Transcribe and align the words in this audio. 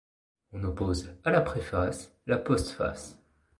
On 0.53 0.63
oppose 0.63 1.13
à 1.23 1.29
la 1.29 1.41
préface 1.41 2.11
la 2.25 2.39
postface. 2.39 3.19